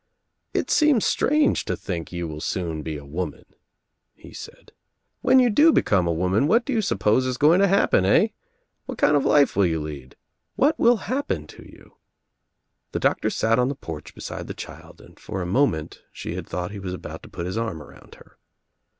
[0.51, 3.45] "It seems strange to think you will soon be a woman,"
[4.15, 4.71] he said.
[5.21, 8.29] "When you do become a woman what do you suppose is going to happen, eh?
[8.87, 10.15] What kind of a life will you lead?
[10.55, 11.97] What will happen to you?"
[12.93, 16.47] The doctor sat on the porch beside the child and for a moment she had
[16.47, 18.39] thought he was about to put his arm around her.